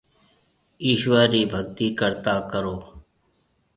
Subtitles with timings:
[0.83, 2.79] ايشوَر رِي ڀگتِي ڪرتا ڪرون۔